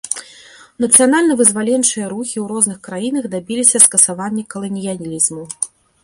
Нацыянальна-вызваленчыя 0.83 2.05
рухі 2.13 2.33
ў 2.33 2.45
розных 2.53 2.79
краінах 2.87 3.25
дабіліся 3.35 3.77
скасавання 3.85 4.43
каланіялізму. 4.55 5.43